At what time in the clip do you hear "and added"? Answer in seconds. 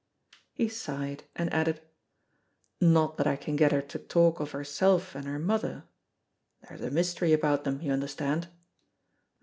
1.35-1.79